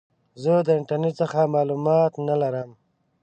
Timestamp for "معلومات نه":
1.55-2.35